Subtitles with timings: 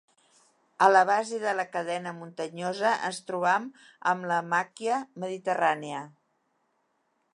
[0.85, 3.69] A la base de la cadena muntanyosa ens trobam
[4.13, 6.01] amb la màquia mediterrània.